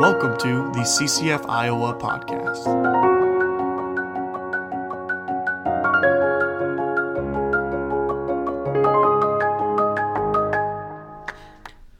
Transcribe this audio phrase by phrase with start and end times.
[0.00, 2.64] Welcome to the CCF Iowa podcast.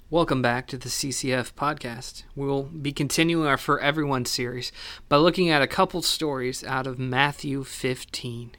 [0.09, 2.23] Welcome back to the CCF podcast.
[2.35, 4.73] We will be continuing our For Everyone series
[5.11, 8.53] by looking at a couple stories out of Matthew 15.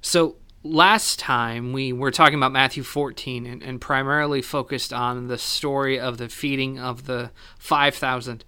[0.00, 0.36] So,
[0.66, 5.98] last time we were talking about Matthew 14 and, and, primarily focused on the story
[5.98, 8.44] of the feeding of the 5,000.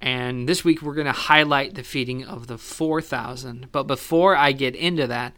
[0.00, 3.68] And this week we're going to highlight the feeding of the 4,000.
[3.72, 5.34] But before I get into that,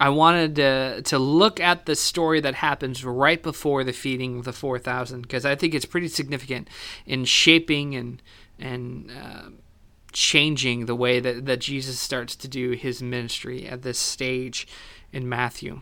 [0.00, 4.44] I wanted to, to look at the story that happens right before the feeding of
[4.44, 6.68] the 4,000 because I think it's pretty significant
[7.04, 8.22] in shaping and,
[8.58, 9.50] and uh,
[10.12, 14.66] changing the way that, that Jesus starts to do his ministry at this stage
[15.12, 15.80] in Matthew.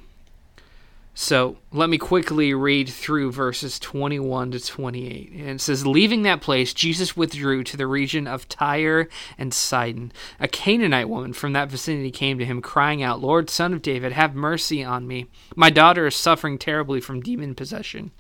[1.21, 5.33] So let me quickly read through verses 21 to 28.
[5.33, 10.13] And it says, Leaving that place, Jesus withdrew to the region of Tyre and Sidon.
[10.39, 14.13] A Canaanite woman from that vicinity came to him, crying out, Lord, son of David,
[14.13, 15.27] have mercy on me.
[15.57, 18.13] My daughter is suffering terribly from demon possession.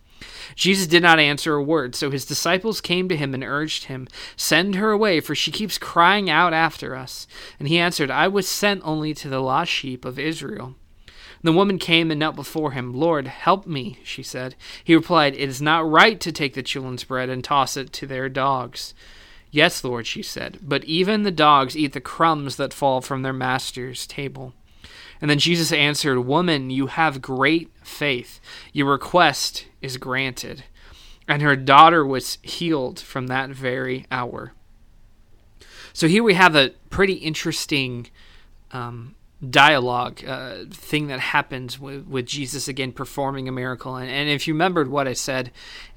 [0.56, 4.08] Jesus did not answer a word, so his disciples came to him and urged him,
[4.36, 7.28] Send her away, for she keeps crying out after us.
[7.60, 10.74] And he answered, I was sent only to the lost sheep of Israel.
[11.42, 12.92] The woman came and knelt before him.
[12.92, 14.56] Lord, help me, she said.
[14.82, 18.06] He replied, It is not right to take the children's bread and toss it to
[18.06, 18.94] their dogs.
[19.50, 23.32] Yes, Lord, she said, but even the dogs eat the crumbs that fall from their
[23.32, 24.52] master's table.
[25.20, 28.40] And then Jesus answered, Woman, you have great faith.
[28.72, 30.64] Your request is granted.
[31.26, 34.52] And her daughter was healed from that very hour.
[35.92, 38.08] So here we have a pretty interesting
[38.70, 39.14] um,
[39.48, 43.96] dialogue uh, thing that happens with, with Jesus again performing a miracle.
[43.96, 45.52] And, and if you remembered what I said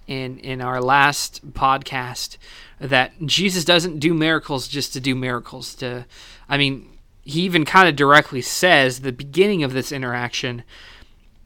[0.08, 2.38] in in our last podcast,
[2.80, 5.74] that Jesus doesn't do miracles just to do miracles.
[5.76, 6.06] To,
[6.50, 10.64] I mean, he even kind of directly says the beginning of this interaction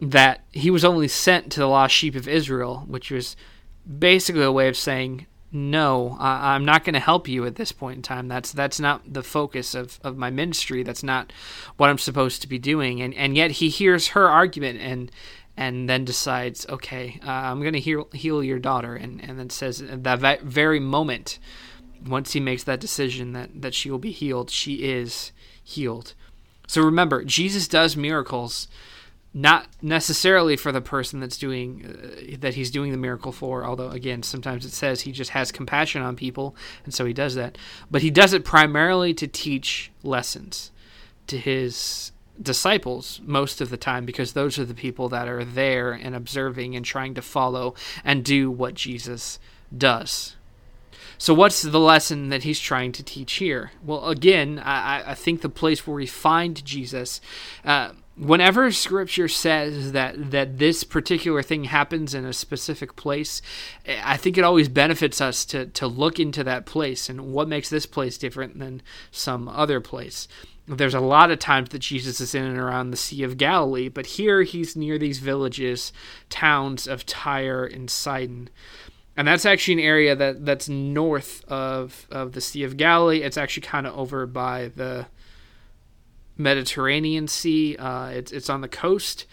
[0.01, 3.35] that he was only sent to the lost sheep of Israel, which was
[3.99, 7.71] basically a way of saying no, I, am not going to help you at this
[7.71, 8.27] point in time.
[8.27, 10.83] That's that's not the focus of, of my ministry.
[10.83, 11.31] That's not
[11.77, 13.01] what I'm supposed to be doing.
[13.01, 15.09] And and yet he hears her argument and
[15.55, 18.95] and then decides, okay, uh, I'm going to heal heal your daughter.
[18.95, 21.39] And and then says that very moment,
[22.05, 25.31] once he makes that decision that that she will be healed, she is
[25.63, 26.15] healed.
[26.67, 28.67] So remember, Jesus does miracles
[29.35, 33.89] not necessarily for the person that's doing uh, that he's doing the miracle for although
[33.89, 37.57] again sometimes it says he just has compassion on people and so he does that
[37.91, 40.71] but he does it primarily to teach lessons
[41.27, 45.91] to his disciples most of the time because those are the people that are there
[45.91, 47.75] and observing and trying to follow
[48.05, 49.37] and do what Jesus
[49.77, 50.35] does
[51.17, 53.71] so, what's the lesson that he's trying to teach here?
[53.83, 57.21] Well, again, I, I think the place where we find Jesus,
[57.63, 63.41] uh, whenever scripture says that that this particular thing happens in a specific place
[64.03, 67.69] i think it always benefits us to to look into that place and what makes
[67.69, 68.81] this place different than
[69.11, 70.27] some other place.
[70.67, 73.89] There's a lot of times that jesus is in and around the sea of galilee
[73.89, 75.93] but here he's near these villages
[76.29, 78.49] towns of tyre and sidon.
[79.17, 83.21] And that's actually an area that that's north of of the sea of galilee.
[83.21, 85.05] It's actually kind of over by the
[86.37, 87.75] Mediterranean Sea.
[87.77, 89.25] Uh, it's it's on the coast,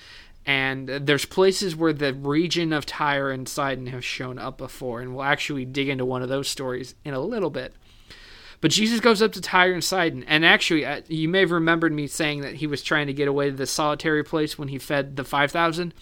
[0.47, 5.15] and there's places where the region of Tyre and Sidon have shown up before, and
[5.15, 7.75] we'll actually dig into one of those stories in a little bit.
[8.61, 11.93] But Jesus goes up to Tyre and Sidon, and actually, uh, you may have remembered
[11.93, 14.79] me saying that he was trying to get away to the solitary place when he
[14.79, 15.93] fed the five thousand.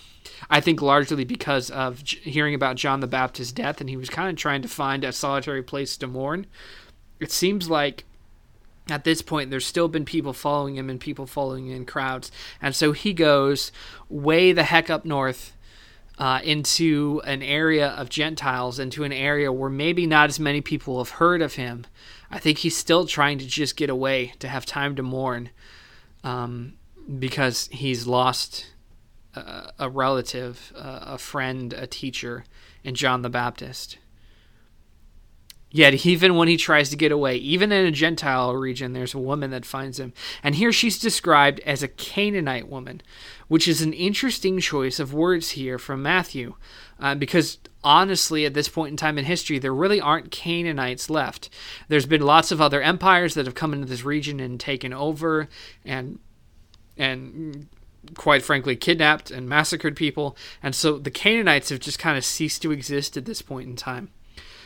[0.51, 4.29] I think largely because of hearing about John the Baptist's death, and he was kind
[4.29, 6.47] of trying to find a solitary place to mourn.
[7.19, 8.05] It seems like
[8.91, 12.31] at this point there's still been people following him and people following in crowds.
[12.61, 13.73] And so he goes
[14.09, 15.53] way the heck up north
[16.19, 20.99] uh, into an area of gentiles into an area where maybe not as many people
[20.99, 21.87] have heard of him.
[22.31, 25.51] I think he's still trying to just get away to have time to mourn
[26.23, 26.75] um,
[27.19, 28.67] because he's lost
[29.35, 32.45] a, a relative a friend a teacher
[32.83, 33.99] in john the baptist
[35.73, 39.19] Yet, even when he tries to get away, even in a Gentile region, there's a
[39.19, 40.13] woman that finds him.
[40.43, 43.03] And here she's described as a Canaanite woman,
[43.47, 46.55] which is an interesting choice of words here from Matthew.
[46.99, 51.49] Uh, because honestly, at this point in time in history, there really aren't Canaanites left.
[51.89, 55.49] There's been lots of other empires that have come into this region and taken over
[55.85, 56.19] and
[56.97, 57.69] and
[58.15, 60.37] quite frankly kidnapped and massacred people.
[60.63, 63.77] And so the Canaanites have just kind of ceased to exist at this point in
[63.77, 64.11] time.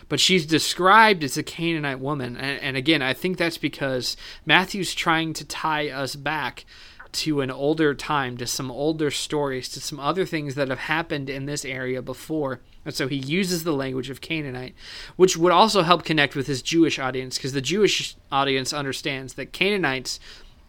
[0.09, 2.37] But she's described as a Canaanite woman.
[2.37, 6.65] And, and again, I think that's because Matthew's trying to tie us back
[7.13, 11.31] to an older time, to some older stories, to some other things that have happened
[11.31, 12.61] in this area before.
[12.85, 14.75] And so he uses the language of Canaanite,
[15.17, 19.53] which would also help connect with his Jewish audience, because the Jewish audience understands that
[19.53, 20.19] Canaanites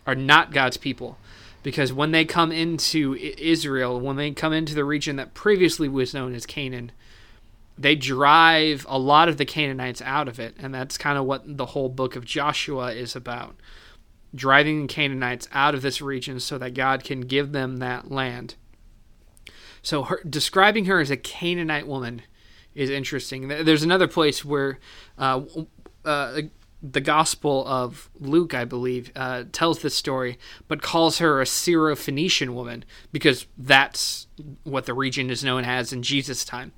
[0.05, 1.17] are not God's people.
[1.63, 6.13] Because when they come into Israel, when they come into the region that previously was
[6.13, 6.91] known as Canaan,
[7.77, 10.55] they drive a lot of the Canaanites out of it.
[10.57, 13.55] And that's kind of what the whole book of Joshua is about
[14.33, 18.55] driving the Canaanites out of this region so that God can give them that land.
[19.81, 22.23] So, her, describing her as a Canaanite woman
[22.73, 23.47] is interesting.
[23.47, 24.79] There's another place where
[25.17, 25.43] uh,
[26.03, 26.41] uh,
[26.81, 30.37] the Gospel of Luke, I believe, uh, tells this story,
[30.67, 34.27] but calls her a Syro-Phoenician woman because that's
[34.63, 36.73] what the region is known as in Jesus' time.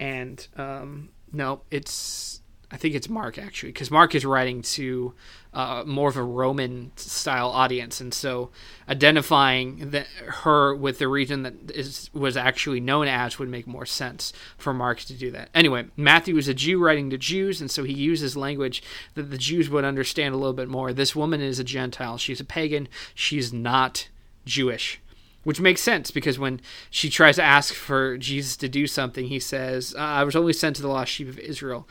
[0.00, 2.40] And um, no, it's
[2.70, 5.14] I think it's Mark actually, because Mark is writing to
[5.54, 8.50] uh, more of a Roman style audience, and so
[8.86, 13.86] identifying the, her with the region that is was actually known as would make more
[13.86, 15.48] sense for Mark to do that.
[15.54, 18.82] Anyway, Matthew is a Jew writing to Jews, and so he uses language
[19.14, 20.92] that the Jews would understand a little bit more.
[20.92, 22.86] This woman is a Gentile; she's a pagan.
[23.14, 24.08] She's not
[24.44, 25.00] Jewish
[25.44, 29.40] which makes sense because when she tries to ask for Jesus to do something, he
[29.40, 31.88] says, uh, "I was only sent to the lost sheep of Israel."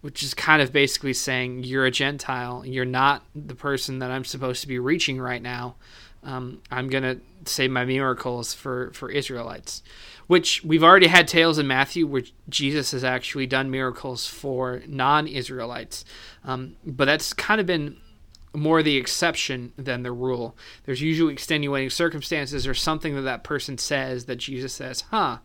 [0.00, 2.64] which is kind of basically saying you're a Gentile.
[2.64, 5.76] You're not the person that I'm supposed to be reaching right now.
[6.22, 9.82] Um, I'm to say my miracles for, for Israelites,
[10.26, 15.26] which we've already had tales in Matthew where Jesus has actually done miracles for non
[15.26, 16.04] Israelites.
[16.44, 17.96] Um, but that's kind of been
[18.52, 20.56] more the exception than the rule.
[20.84, 25.38] There's usually extenuating circumstances or something that that person says that Jesus says, huh,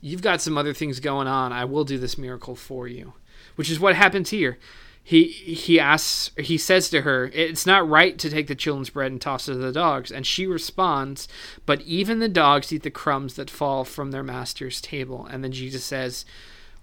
[0.00, 1.52] you've got some other things going on.
[1.52, 3.12] I will do this miracle for you
[3.58, 4.56] which is what happens here.
[5.02, 9.10] He he asks he says to her, "It's not right to take the children's bread
[9.10, 11.26] and toss it to the dogs." And she responds,
[11.66, 15.50] "But even the dogs eat the crumbs that fall from their master's table." And then
[15.50, 16.24] Jesus says,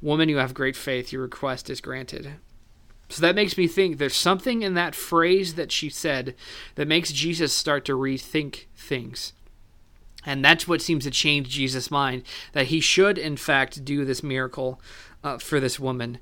[0.02, 1.14] "Woman, you have great faith.
[1.14, 2.34] Your request is granted."
[3.10, 6.36] So that makes me think there's something in that phrase that she said
[6.76, 9.34] that makes Jesus start to rethink things.
[10.26, 12.24] And that's what seems to change Jesus' mind
[12.54, 14.82] that he should, in fact, do this miracle
[15.24, 16.18] uh, for this woman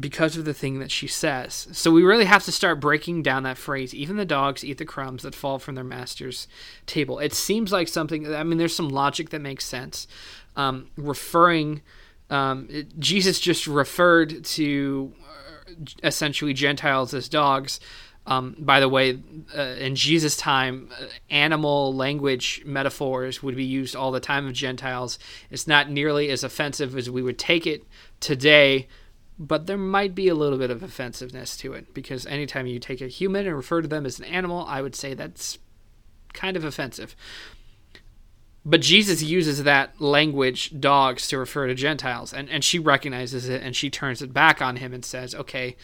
[0.00, 1.68] because of the thing that she says.
[1.72, 3.94] So we really have to start breaking down that phrase.
[3.94, 6.46] Even the dogs eat the crumbs that fall from their master's
[6.84, 7.18] table.
[7.18, 10.06] It seems like something, I mean, there's some logic that makes sense.
[10.56, 11.80] Um, referring,
[12.28, 15.14] um, it, Jesus just referred to
[16.02, 17.80] essentially Gentiles as dogs.
[18.26, 19.18] Um, by the way,
[19.56, 24.52] uh, in Jesus' time, uh, animal language metaphors would be used all the time of
[24.52, 25.18] Gentiles.
[25.50, 27.84] It's not nearly as offensive as we would take it
[28.20, 28.86] today
[29.38, 33.00] but there might be a little bit of offensiveness to it because anytime you take
[33.00, 35.58] a human and refer to them as an animal, I would say that's
[36.32, 37.14] kind of offensive.
[38.68, 43.62] But Jesus uses that language, dogs, to refer to Gentiles, and, and she recognizes it
[43.62, 45.74] and she turns it back on him and says, okay,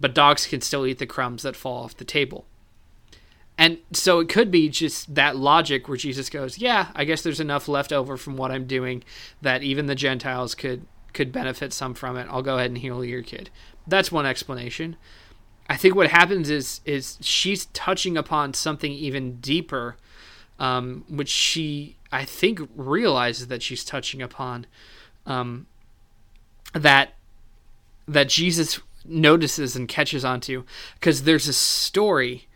[0.00, 2.46] but dogs can still eat the crumbs that fall off the table.
[3.56, 7.38] And so it could be just that logic where Jesus goes, yeah, I guess there's
[7.38, 9.04] enough left over from what I'm doing
[9.40, 12.26] that even the Gentiles could could benefit some from it.
[12.28, 13.50] I'll go ahead and heal your kid.
[13.86, 14.96] That's one explanation.
[15.68, 19.96] I think what happens is is she's touching upon something even deeper,
[20.58, 24.66] um, which she I think realizes that she's touching upon,
[25.26, 25.66] um,
[26.74, 27.14] that
[28.06, 30.64] that Jesus notices and catches onto,
[30.94, 32.48] because there's a story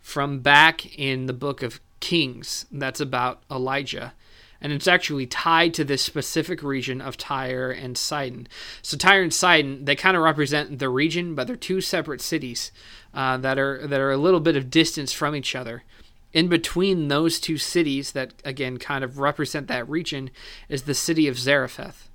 [0.00, 4.12] from back in the book of Kings that's about Elijah
[4.60, 8.48] and it's actually tied to this specific region of Tyre and Sidon.
[8.82, 12.72] So Tyre and Sidon, they kind of represent the region, but they're two separate cities
[13.14, 15.84] uh, that are that are a little bit of distance from each other.
[16.32, 20.30] In between those two cities, that again kind of represent that region,
[20.68, 22.08] is the city of Zarephath.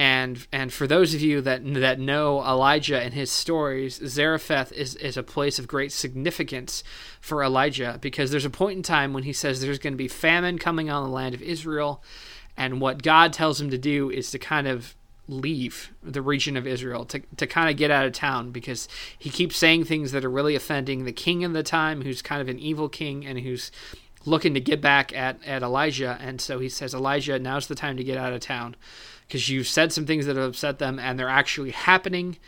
[0.00, 4.94] And and for those of you that that know Elijah and his stories, Zarephath is
[4.96, 6.84] is a place of great significance
[7.20, 10.06] for Elijah because there's a point in time when he says there's going to be
[10.06, 12.00] famine coming on the land of Israel,
[12.56, 14.94] and what God tells him to do is to kind of
[15.28, 19.30] leave the region of Israel to to kind of get out of town because he
[19.30, 22.48] keeps saying things that are really offending the king of the time, who's kind of
[22.48, 23.70] an evil king and who's
[24.24, 27.96] looking to get back at at Elijah, and so he says, Elijah, now's the time
[27.96, 28.74] to get out of town
[29.28, 32.38] because you've said some things that have upset them and they're actually happening.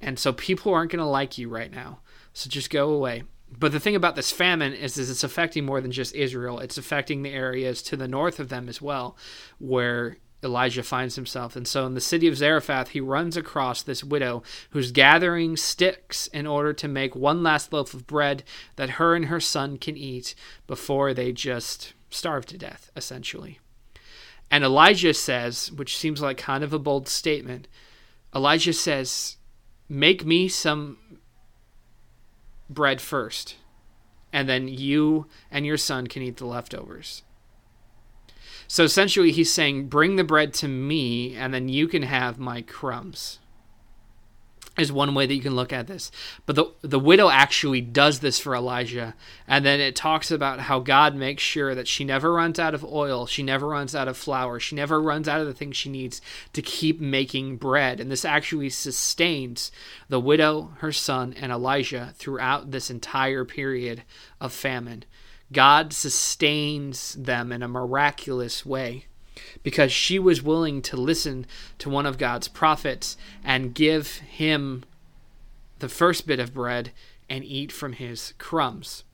[0.00, 2.00] And so people aren't going to like you right now.
[2.32, 3.24] So just go away.
[3.58, 6.60] But the thing about this famine is, is it's affecting more than just Israel.
[6.60, 9.16] It's affecting the areas to the north of them as well,
[9.58, 11.54] where Elijah finds himself.
[11.54, 16.26] And so in the city of Zarephath, he runs across this widow who's gathering sticks
[16.28, 18.42] in order to make one last loaf of bread
[18.76, 20.34] that her and her son can eat
[20.66, 23.58] before they just starve to death, essentially.
[24.50, 27.68] And Elijah says, which seems like kind of a bold statement,
[28.34, 29.36] Elijah says,
[29.88, 30.98] Make me some
[32.68, 33.56] bread first,
[34.32, 37.22] and then you and your son can eat the leftovers.
[38.72, 42.62] So essentially, he's saying, Bring the bread to me, and then you can have my
[42.62, 43.40] crumbs.
[44.78, 46.12] Is one way that you can look at this.
[46.46, 49.16] But the, the widow actually does this for Elijah.
[49.48, 52.84] And then it talks about how God makes sure that she never runs out of
[52.84, 55.90] oil, she never runs out of flour, she never runs out of the things she
[55.90, 56.22] needs
[56.52, 57.98] to keep making bread.
[57.98, 59.72] And this actually sustains
[60.08, 64.04] the widow, her son, and Elijah throughout this entire period
[64.40, 65.06] of famine.
[65.52, 69.06] God sustains them in a miraculous way
[69.62, 71.46] because she was willing to listen
[71.78, 74.84] to one of God's prophets and give him
[75.78, 76.92] the first bit of bread
[77.28, 79.04] and eat from his crumbs.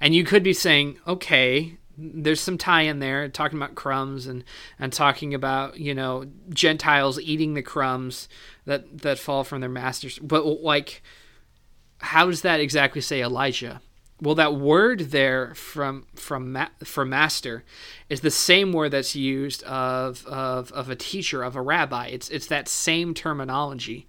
[0.00, 4.42] And you could be saying, okay, there's some tie in there talking about crumbs and,
[4.78, 8.28] and talking about, you know, Gentiles eating the crumbs
[8.64, 10.18] that, that fall from their masters.
[10.18, 11.02] But like,
[11.98, 13.80] how does that exactly say Elijah?
[14.22, 17.64] Well, that word there from from ma- for master
[18.10, 22.08] is the same word that's used of, of of a teacher of a rabbi.
[22.08, 24.06] It's it's that same terminology.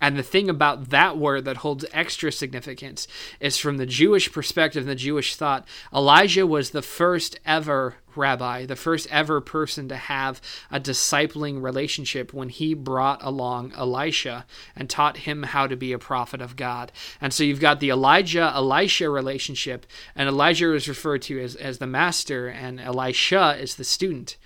[0.00, 3.08] And the thing about that word that holds extra significance
[3.40, 8.66] is from the Jewish perspective and the Jewish thought, Elijah was the first ever rabbi,
[8.66, 10.40] the first ever person to have
[10.70, 15.98] a discipling relationship when he brought along Elisha and taught him how to be a
[15.98, 16.92] prophet of God.
[17.20, 21.78] And so you've got the Elijah Elisha relationship, and Elijah is referred to as, as
[21.78, 24.36] the master, and Elisha is the student.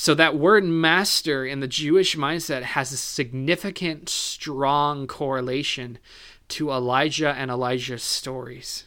[0.00, 5.98] So that word master in the Jewish mindset has a significant, strong correlation
[6.48, 8.84] to Elijah and Elijah's stories.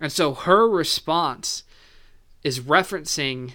[0.00, 1.62] And so her response
[2.42, 3.52] is referencing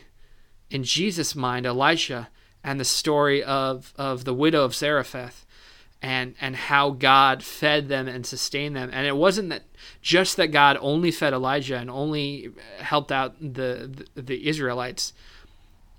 [0.69, 2.29] in Jesus' mind Elisha
[2.63, 5.45] and the story of, of the widow of Zarephath
[6.01, 8.91] and and how God fed them and sustained them.
[8.93, 9.63] And it wasn't that
[10.01, 15.11] just that God only fed Elijah and only helped out the, the, the Israelites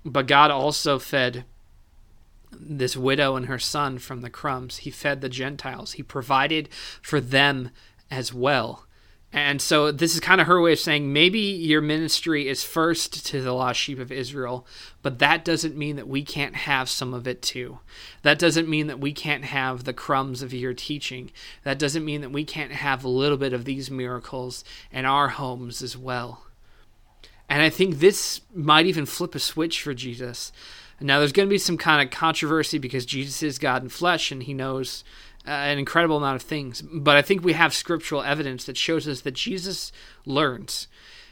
[0.05, 1.45] but God also fed
[2.51, 4.77] this widow and her son from the crumbs.
[4.77, 5.93] He fed the Gentiles.
[5.93, 6.69] He provided
[7.01, 7.69] for them
[8.09, 8.85] as well.
[9.31, 13.27] And so this is kind of her way of saying maybe your ministry is first
[13.27, 14.65] to the lost sheep of Israel,
[15.03, 17.77] but that doesn't mean that we can't have some of it too.
[18.23, 21.29] That doesn't mean that we can't have the crumbs of your teaching.
[21.63, 25.27] That doesn't mean that we can't have a little bit of these miracles in our
[25.27, 26.45] homes as well.
[27.49, 30.51] And I think this might even flip a switch for Jesus.
[31.01, 34.31] Now, there's going to be some kind of controversy because Jesus is God in flesh
[34.31, 35.03] and he knows
[35.47, 36.81] uh, an incredible amount of things.
[36.81, 39.91] But I think we have scriptural evidence that shows us that Jesus
[40.25, 40.87] learns.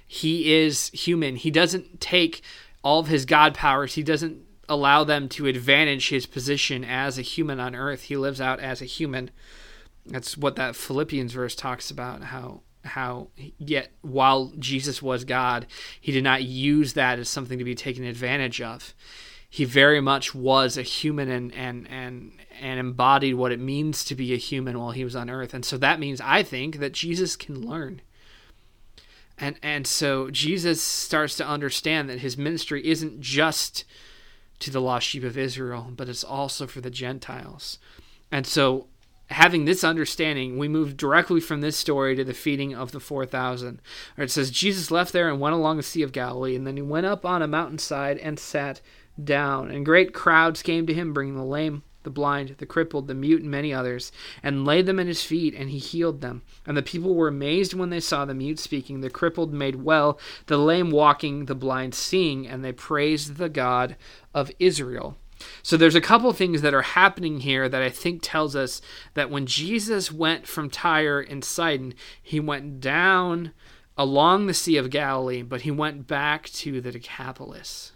[0.07, 1.35] He is human.
[1.35, 2.41] He doesn't take
[2.83, 7.21] all of his God powers, he doesn't allow them to advantage his position as a
[7.21, 8.03] human on earth.
[8.03, 9.31] He lives out as a human.
[10.05, 15.67] That's what that Philippians verse talks about how how yet while Jesus was God,
[15.99, 18.93] he did not use that as something to be taken advantage of.
[19.49, 24.15] He very much was a human and and and and embodied what it means to
[24.15, 25.53] be a human while he was on earth.
[25.53, 28.01] And so that means I think that Jesus can learn.
[29.37, 33.85] And and so Jesus starts to understand that his ministry isn't just
[34.59, 37.77] to the lost sheep of Israel, but it's also for the Gentiles.
[38.31, 38.87] And so
[39.29, 43.81] having this understanding, we move directly from this story to the feeding of the 4,000.
[44.17, 46.81] It says, Jesus left there and went along the Sea of Galilee, and then he
[46.81, 48.81] went up on a mountainside and sat
[49.21, 49.69] down.
[49.69, 53.41] And great crowds came to him, bringing the lame, the blind, the crippled, the mute,
[53.41, 56.41] and many others, and laid them at his feet, and he healed them.
[56.65, 60.17] And the people were amazed when they saw the mute speaking, the crippled made well,
[60.45, 63.97] the lame walking, the blind seeing, and they praised the God
[64.33, 65.17] of Israel.
[65.63, 68.81] So there's a couple things that are happening here that I think tells us
[69.13, 73.51] that when Jesus went from Tyre and Sidon, he went down
[73.97, 77.91] along the Sea of Galilee, but he went back to the Decapolis.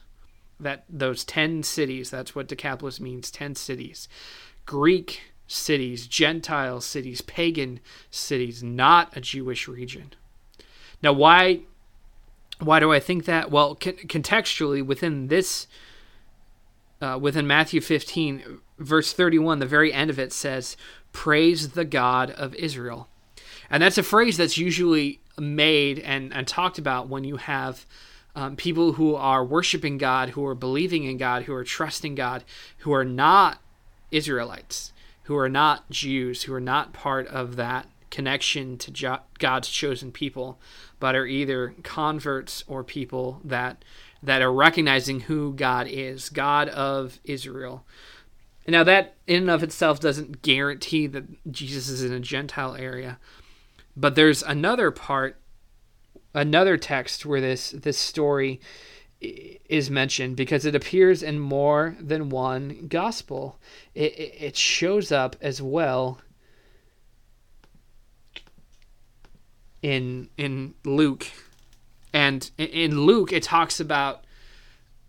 [0.59, 4.07] That those 10 cities, that's what Decapolis means, 10 cities.
[4.65, 7.79] Greek cities, Gentile cities, pagan
[8.09, 10.13] cities, not a Jewish region.
[11.03, 11.61] Now why
[12.59, 13.49] why do I think that?
[13.49, 15.67] Well, con- contextually within this
[17.01, 20.77] uh, within Matthew 15, verse 31, the very end of it says,
[21.11, 23.07] Praise the God of Israel.
[23.69, 27.85] And that's a phrase that's usually made and, and talked about when you have
[28.35, 32.43] um, people who are worshiping God, who are believing in God, who are trusting God,
[32.79, 33.59] who are not
[34.11, 34.93] Israelites,
[35.23, 40.11] who are not Jews, who are not part of that connection to jo- God's chosen
[40.11, 40.59] people,
[40.99, 43.83] but are either converts or people that
[44.23, 47.85] that are recognizing who God is, God of Israel.
[48.67, 53.17] Now that in and of itself doesn't guarantee that Jesus is in a Gentile area,
[53.97, 55.37] but there's another part,
[56.33, 58.61] another text where this this story
[59.21, 63.59] is mentioned because it appears in more than one gospel.
[63.93, 66.19] It, it shows up as well
[69.81, 71.27] in in Luke,
[72.13, 74.23] and in Luke it talks about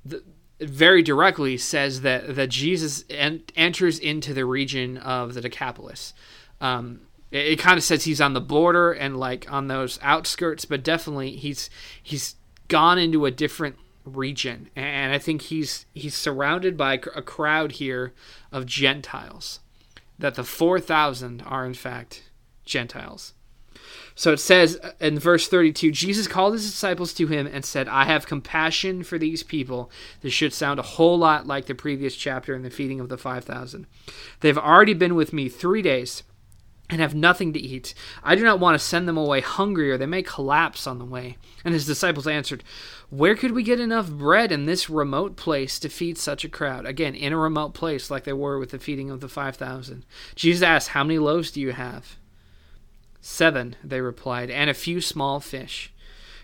[0.04, 0.22] the
[0.60, 6.14] very directly says that that Jesus en- enters into the region of the Decapolis.
[6.60, 10.64] Um, it, it kind of says he's on the border and like on those outskirts,
[10.64, 11.68] but definitely he's
[12.02, 12.36] he's
[12.68, 18.12] gone into a different region, and I think he's he's surrounded by a crowd here
[18.50, 19.60] of Gentiles.
[20.18, 22.30] That the four thousand are in fact
[22.64, 23.34] Gentiles.
[24.14, 28.04] So it says in verse 32 Jesus called his disciples to him and said, I
[28.04, 29.90] have compassion for these people.
[30.20, 33.18] This should sound a whole lot like the previous chapter in the feeding of the
[33.18, 33.86] 5,000.
[34.40, 36.22] They've already been with me three days
[36.92, 37.94] and have nothing to eat.
[38.22, 41.06] I do not want to send them away hungry, or they may collapse on the
[41.06, 41.38] way.
[41.64, 42.62] And his disciples answered,
[43.08, 46.84] Where could we get enough bread in this remote place to feed such a crowd?
[46.84, 50.04] Again, in a remote place, like they were with the feeding of the 5,000.
[50.34, 52.18] Jesus asked, How many loaves do you have?
[53.24, 55.91] Seven, they replied, and a few small fish.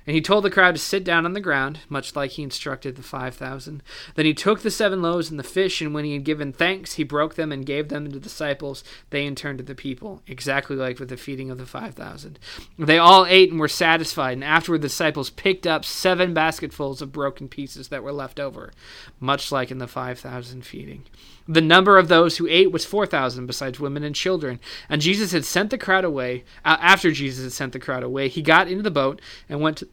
[0.08, 2.96] And he told the crowd to sit down on the ground, much like he instructed
[2.96, 3.82] the five thousand.
[4.14, 6.94] Then he took the seven loaves and the fish, and when he had given thanks,
[6.94, 8.82] he broke them and gave them to the disciples.
[9.10, 12.38] They in turn to the people, exactly like with the feeding of the five thousand.
[12.78, 17.12] They all ate and were satisfied, and afterward the disciples picked up seven basketfuls of
[17.12, 18.72] broken pieces that were left over,
[19.20, 21.04] much like in the five thousand feeding.
[21.50, 24.60] The number of those who ate was 4,000, besides women and children.
[24.90, 26.44] And Jesus had sent the crowd away.
[26.62, 29.88] After Jesus had sent the crowd away, he got into the boat and went to,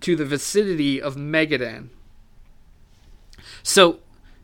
[0.00, 1.88] to the vicinity of Magadan.
[3.62, 4.00] So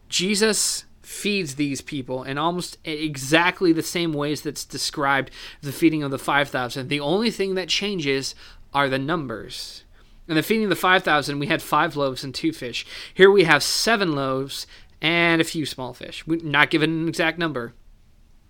[0.09, 6.11] Jesus feeds these people in almost exactly the same ways that's described the feeding of
[6.11, 6.88] the 5,000.
[6.88, 8.35] The only thing that changes
[8.73, 9.85] are the numbers.
[10.27, 12.87] In the feeding of the 5,000, we had five loaves and two fish.
[13.12, 14.66] Here we have seven loaves
[15.01, 16.27] and a few small fish.
[16.27, 17.75] We're not given an exact number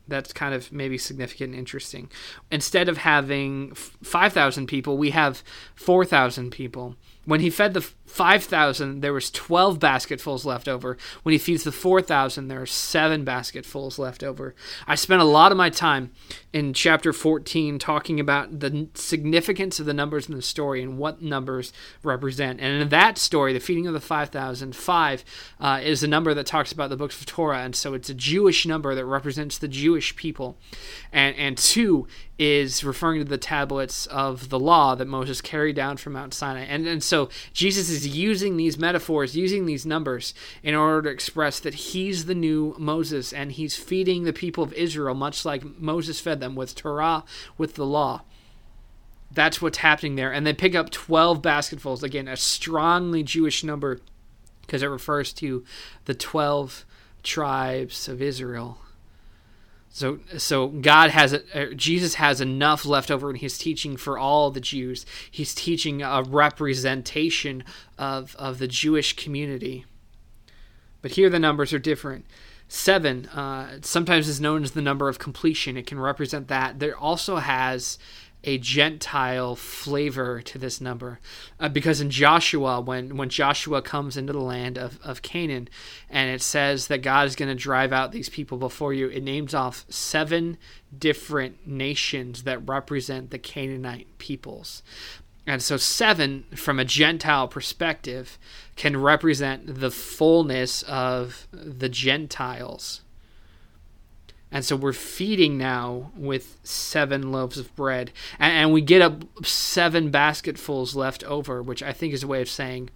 [0.06, 2.10] that's kind of maybe significant and interesting.
[2.50, 5.42] Instead of having 5,000 people, we have
[5.74, 6.96] 4,000 people.
[7.24, 10.96] When he fed the 5,000, there was 12 basketfuls left over.
[11.22, 14.54] When he feeds the 4,000, there are 7 basketfuls left over.
[14.86, 16.12] I spent a lot of my time
[16.52, 21.22] in chapter 14 talking about the significance of the numbers in the story and what
[21.22, 22.60] numbers represent.
[22.60, 25.24] And in that story, the feeding of the 5,000, 5
[25.60, 28.14] uh, is a number that talks about the books of Torah, and so it's a
[28.14, 30.58] Jewish number that represents the Jewish people.
[31.10, 32.06] And, and 2
[32.38, 36.62] is referring to the tablets of the law that Moses carried down from Mount Sinai.
[36.62, 41.60] And, and so Jesus is using these metaphors, using these numbers in order to express
[41.60, 46.20] that he's the new Moses and he's feeding the people of Israel much like Moses
[46.20, 47.24] fed them with Torah,
[47.56, 48.22] with the law.
[49.32, 50.32] That's what's happening there.
[50.32, 52.02] And they pick up 12 basketfuls.
[52.02, 54.00] Again, a strongly Jewish number
[54.62, 55.64] because it refers to
[56.04, 56.84] the 12
[57.22, 58.78] tribes of Israel.
[59.94, 64.18] So, so God has a, uh, Jesus has enough left over in His teaching for
[64.18, 65.06] all the Jews.
[65.30, 67.62] He's teaching a representation
[67.96, 69.84] of of the Jewish community.
[71.00, 72.26] But here the numbers are different.
[72.66, 75.76] Seven uh, sometimes is known as the number of completion.
[75.76, 76.80] It can represent that.
[76.80, 77.96] There also has
[78.44, 81.18] a Gentile flavor to this number.
[81.58, 85.68] Uh, because in Joshua, when, when Joshua comes into the land of, of Canaan
[86.08, 89.22] and it says that God is going to drive out these people before you, it
[89.22, 90.58] names off seven
[90.96, 94.82] different nations that represent the Canaanite peoples.
[95.46, 98.38] And so, seven, from a Gentile perspective,
[98.76, 103.02] can represent the fullness of the Gentiles.
[104.54, 108.12] And so we're feeding now with seven loaves of bread.
[108.38, 112.40] And, and, we get up seven basketfuls left over, which I think is a way
[112.40, 112.90] of saying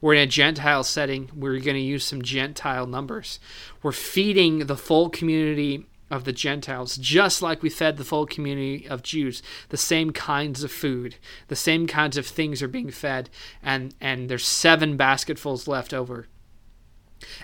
[0.00, 1.28] we're in a Gentile setting.
[1.34, 3.40] We're going to use some Gentile numbers.
[3.82, 8.88] We're feeding the full community of the Gentiles, just like we fed the full community
[8.88, 9.42] of Jews.
[9.70, 11.16] The same kinds of food,
[11.48, 13.30] the same kinds of things are being fed.
[13.64, 16.28] And, and there's seven basketfuls left over.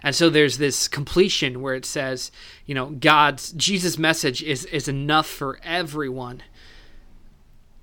[0.02, 2.30] And so there's this completion where it says,
[2.66, 6.42] you know, God's Jesus' message is is enough for everyone.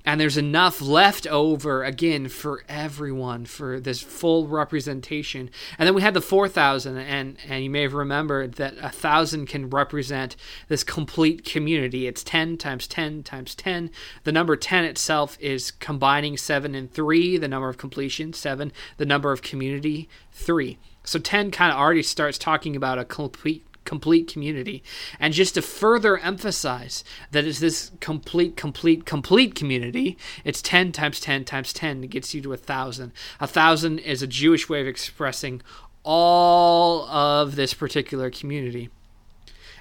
[0.05, 5.49] and there's enough left over again for everyone for this full representation.
[5.77, 9.45] And then we had the 4000 and and you may have remembered that a thousand
[9.47, 10.35] can represent
[10.67, 12.05] this complete community.
[12.07, 13.91] It's 10 times 10 times 10
[14.25, 19.05] the number 10 itself is combining 7 and 3 the number of completion 7 the
[19.05, 24.31] number of community 3 so 10 kind of already starts talking about a complete complete
[24.31, 24.81] community.
[25.19, 31.19] And just to further emphasize that it's this complete, complete, complete community, it's 10 times
[31.19, 33.11] 10 times 10 it gets you to a thousand.
[33.39, 35.61] A thousand is a Jewish way of expressing
[36.03, 38.89] all of this particular community.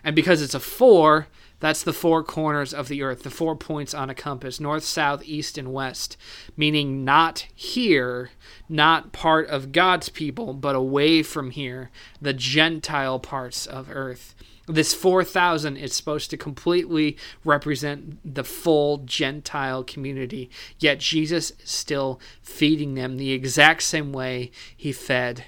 [0.04, 1.28] And because it's a four,
[1.62, 5.22] that's the four corners of the earth, the four points on a compass north, south,
[5.24, 6.16] east, and west,
[6.56, 8.30] meaning not here,
[8.68, 14.34] not part of God's people, but away from here, the Gentile parts of earth.
[14.66, 22.18] This 4,000 is supposed to completely represent the full Gentile community, yet Jesus is still
[22.42, 25.44] feeding them the exact same way he fed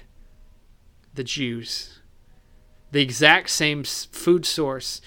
[1.13, 1.99] the Jews.
[2.93, 5.01] The exact same food source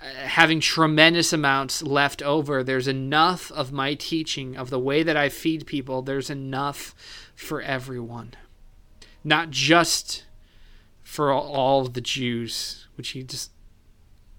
[0.00, 2.62] having tremendous amounts left over.
[2.62, 6.94] There's enough of my teaching, of the way that I feed people, there's enough
[7.34, 8.34] for everyone.
[9.22, 10.24] Not just
[11.02, 13.50] for all the Jews, which he just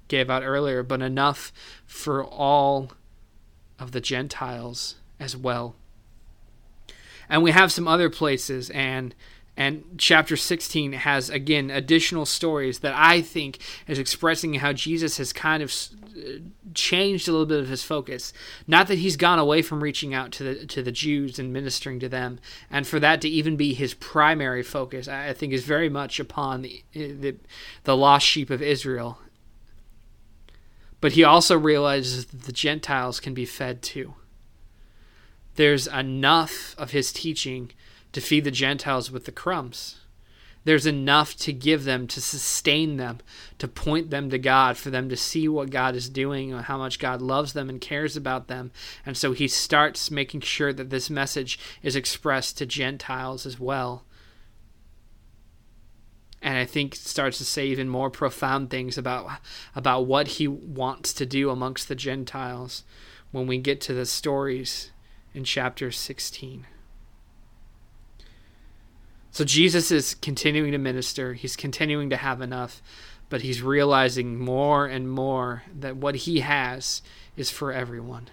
[0.07, 1.53] gave out earlier, but enough
[1.85, 2.91] for all
[3.77, 5.75] of the Gentiles as well.
[7.29, 9.15] And we have some other places, and
[9.57, 15.33] and chapter 16 has, again, additional stories that I think is expressing how Jesus has
[15.33, 15.73] kind of
[16.15, 16.39] uh,
[16.73, 18.31] changed a little bit of his focus.
[18.65, 21.99] Not that he's gone away from reaching out to the, to the Jews and ministering
[21.99, 25.89] to them, and for that to even be his primary focus, I think is very
[25.89, 27.35] much upon the, the,
[27.83, 29.19] the lost sheep of Israel.
[31.01, 34.13] But he also realizes that the Gentiles can be fed too.
[35.55, 37.71] There's enough of his teaching
[38.13, 40.01] to feed the Gentiles with the crumbs.
[40.63, 43.19] There's enough to give them, to sustain them,
[43.57, 46.77] to point them to God, for them to see what God is doing, and how
[46.77, 48.71] much God loves them and cares about them.
[49.03, 54.03] And so he starts making sure that this message is expressed to Gentiles as well.
[56.43, 59.29] And I think starts to say even more profound things about
[59.75, 62.83] about what he wants to do amongst the Gentiles
[63.31, 64.91] when we get to the stories
[65.35, 66.65] in chapter 16.
[69.31, 72.81] So Jesus is continuing to minister, he's continuing to have enough,
[73.29, 77.01] but he's realizing more and more that what he has
[77.37, 78.27] is for everyone.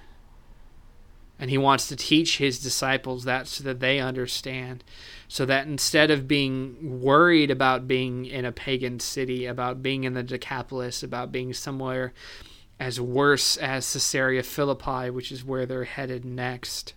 [1.39, 4.83] And he wants to teach his disciples that so that they understand.
[5.29, 10.15] So that instead of being worried about being in a pagan city, about being in
[10.15, 12.13] the Decapolis, about being somewhere
[12.81, 16.95] as worse as Caesarea Philippi, which is where they're headed next,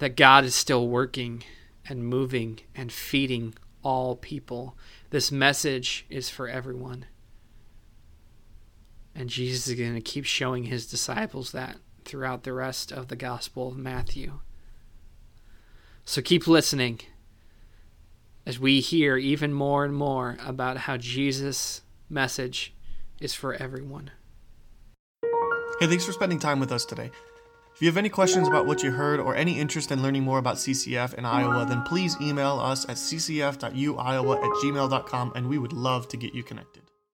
[0.00, 1.44] that God is still working
[1.88, 4.76] and moving and feeding all people.
[5.10, 7.06] This message is for everyone.
[9.14, 13.16] And Jesus is going to keep showing his disciples that throughout the rest of the
[13.16, 14.40] Gospel of Matthew.
[16.04, 17.00] So keep listening
[18.46, 22.74] as we hear even more and more about how Jesus' message
[23.20, 24.10] is for everyone.
[25.78, 27.10] Hey, thanks for spending time with us today.
[27.80, 30.36] If you have any questions about what you heard or any interest in learning more
[30.36, 35.72] about CCF in Iowa, then please email us at ccf.uiowa at gmail.com and we would
[35.72, 36.89] love to get you connected.